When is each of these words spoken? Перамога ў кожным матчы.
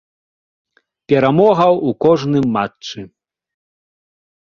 Перамога 1.11 1.67
ў 1.73 1.89
кожным 2.05 2.45
матчы. 2.55 2.99